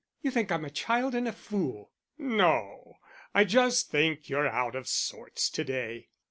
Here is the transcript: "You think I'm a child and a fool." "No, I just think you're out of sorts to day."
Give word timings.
"You 0.23 0.31
think 0.31 0.51
I'm 0.51 0.65
a 0.65 0.71
child 0.71 1.13
and 1.13 1.27
a 1.27 1.31
fool." 1.31 1.91
"No, 2.17 2.95
I 3.35 3.43
just 3.43 3.91
think 3.91 4.29
you're 4.29 4.47
out 4.47 4.75
of 4.75 4.87
sorts 4.87 5.47
to 5.51 5.63
day." 5.63 6.09